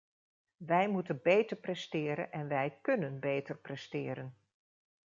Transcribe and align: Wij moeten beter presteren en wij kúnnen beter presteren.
Wij 0.57 0.87
moeten 0.89 1.19
beter 1.23 1.57
presteren 1.57 2.31
en 2.31 2.47
wij 2.47 2.79
kúnnen 2.81 3.19
beter 3.19 3.57
presteren. 3.57 4.35